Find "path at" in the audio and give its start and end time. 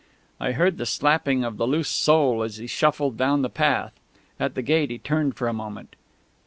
3.51-4.55